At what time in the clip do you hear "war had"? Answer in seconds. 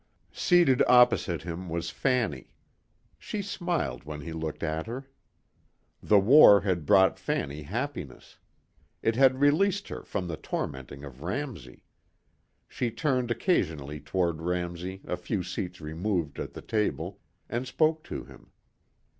6.17-6.87